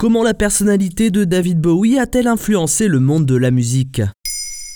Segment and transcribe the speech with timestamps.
[0.00, 4.00] Comment la personnalité de David Bowie a-t-elle influencé le monde de la musique?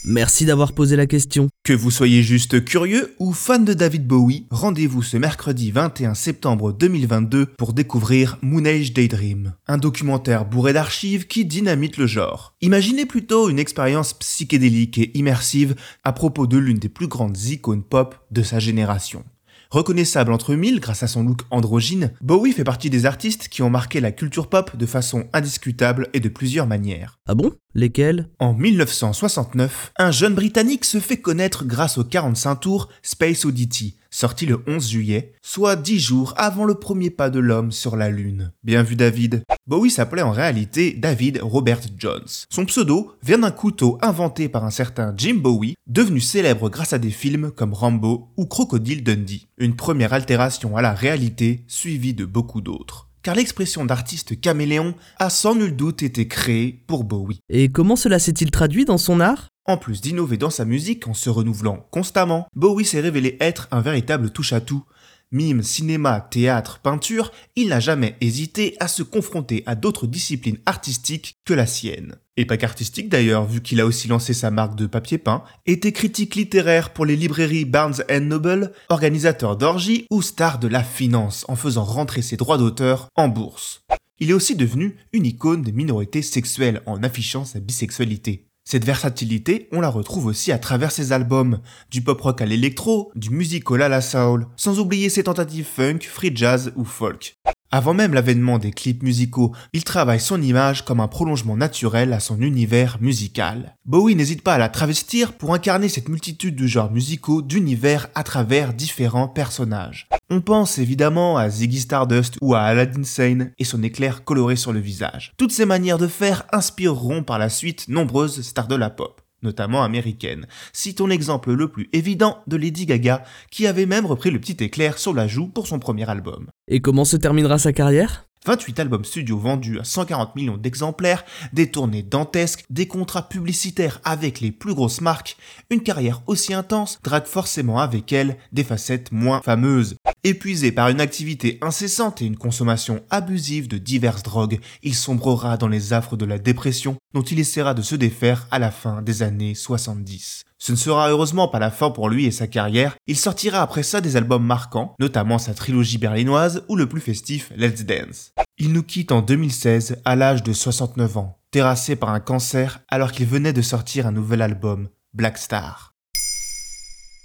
[0.04, 1.48] Merci d'avoir posé la question.
[1.64, 6.74] Que vous soyez juste curieux ou fan de David Bowie, rendez-vous ce mercredi 21 septembre
[6.74, 12.54] 2022 pour découvrir Moon Age Daydream, un documentaire bourré d'archives qui dynamite le genre.
[12.60, 17.82] Imaginez plutôt une expérience psychédélique et immersive à propos de l'une des plus grandes icônes
[17.82, 19.24] pop de sa génération.
[19.70, 23.70] Reconnaissable entre mille grâce à son look androgyne, Bowie fait partie des artistes qui ont
[23.70, 27.18] marqué la culture pop de façon indiscutable et de plusieurs manières.
[27.26, 27.52] Ah bon?
[27.74, 28.28] Lesquels?
[28.38, 34.46] En 1969, un jeune Britannique se fait connaître grâce au 45 tours Space Oddity, sorti
[34.46, 38.52] le 11 juillet, soit 10 jours avant le premier pas de l'homme sur la Lune.
[38.62, 39.42] Bien vu David.
[39.66, 42.28] Bowie s'appelait en réalité David Robert Jones.
[42.48, 46.98] Son pseudo vient d'un couteau inventé par un certain Jim Bowie, devenu célèbre grâce à
[46.98, 49.48] des films comme Rambo ou Crocodile Dundee.
[49.58, 55.30] Une première altération à la réalité suivie de beaucoup d'autres car l'expression d'artiste caméléon a
[55.30, 57.40] sans nul doute été créée pour Bowie.
[57.48, 59.48] Et comment cela s'est-il traduit dans son art?
[59.66, 63.80] En plus d'innover dans sa musique en se renouvelant constamment, Bowie s'est révélé être un
[63.80, 64.84] véritable touche-à-tout.
[65.32, 71.34] Mime, cinéma, théâtre, peinture, il n'a jamais hésité à se confronter à d'autres disciplines artistiques
[71.44, 72.16] que la sienne.
[72.36, 75.92] Et pas qu'artistique d'ailleurs, vu qu'il a aussi lancé sa marque de papier peint, était
[75.92, 81.56] critique littéraire pour les librairies Barnes Noble, organisateur d'orgies ou star de la finance en
[81.56, 83.82] faisant rentrer ses droits d'auteur en bourse.
[84.20, 88.46] Il est aussi devenu une icône des minorités sexuelles en affichant sa bisexualité.
[88.66, 91.60] Cette versatilité, on la retrouve aussi à travers ses albums,
[91.90, 95.98] du pop rock à l'électro, du musical à la soul, sans oublier ses tentatives funk,
[96.00, 97.36] free jazz ou folk.
[97.74, 102.20] Avant même l'avènement des clips musicaux, il travaille son image comme un prolongement naturel à
[102.20, 103.74] son univers musical.
[103.84, 108.22] Bowie n'hésite pas à la travestir pour incarner cette multitude de genres musicaux d'univers à
[108.22, 110.08] travers différents personnages.
[110.30, 114.72] On pense évidemment à Ziggy Stardust ou à Aladdin Sane et son éclair coloré sur
[114.72, 115.32] le visage.
[115.36, 119.84] Toutes ces manières de faire inspireront par la suite nombreuses stars de la pop notamment
[119.84, 120.46] américaine.
[120.72, 124.98] Citons l'exemple le plus évident de Lady Gaga, qui avait même repris le petit éclair
[124.98, 126.48] sur la joue pour son premier album.
[126.66, 128.26] Et comment se terminera sa carrière?
[128.46, 134.40] 28 albums studio vendus à 140 millions d'exemplaires, des tournées dantesques, des contrats publicitaires avec
[134.40, 135.36] les plus grosses marques,
[135.70, 139.96] une carrière aussi intense drague forcément avec elle des facettes moins fameuses.
[140.26, 145.68] Épuisé par une activité incessante et une consommation abusive de diverses drogues, il sombrera dans
[145.68, 149.22] les affres de la dépression dont il essaiera de se défaire à la fin des
[149.22, 150.44] années 70.
[150.56, 153.82] Ce ne sera heureusement pas la fin pour lui et sa carrière, il sortira après
[153.82, 158.32] ça des albums marquants, notamment sa trilogie berlinoise ou le plus festif Let's Dance.
[158.56, 163.12] Il nous quitte en 2016 à l'âge de 69 ans, terrassé par un cancer alors
[163.12, 165.92] qu'il venait de sortir un nouvel album, Black Star.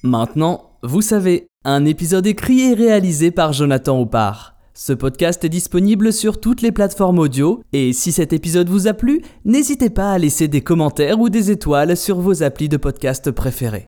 [0.03, 4.55] Maintenant, vous savez, un épisode écrit et réalisé par Jonathan Oppard.
[4.73, 8.93] Ce podcast est disponible sur toutes les plateformes audio et si cet épisode vous a
[8.93, 13.29] plu, n'hésitez pas à laisser des commentaires ou des étoiles sur vos applis de podcast
[13.31, 13.87] préférés.